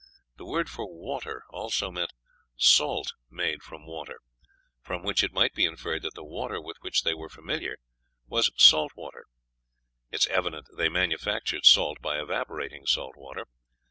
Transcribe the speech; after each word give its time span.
The 0.37 0.45
word 0.47 0.67
for 0.67 0.91
"water" 0.91 1.43
also 1.51 1.91
meant 1.91 2.11
"salt 2.57 3.13
made 3.29 3.61
from 3.61 3.85
water," 3.85 4.17
from 4.81 5.03
which 5.03 5.23
it 5.23 5.31
might 5.31 5.53
be 5.53 5.63
inferred 5.67 6.01
that 6.01 6.15
the 6.15 6.23
water 6.23 6.59
with 6.59 6.77
which 6.81 7.03
they 7.03 7.13
were 7.13 7.29
familiar 7.29 7.77
was 8.25 8.49
saltwater. 8.57 9.25
It 10.09 10.21
is 10.21 10.25
evident 10.25 10.69
they 10.75 10.89
manufactured 10.89 11.67
salt 11.67 12.01
by 12.01 12.19
evaporating 12.19 12.87
salt 12.87 13.15
water. 13.15 13.45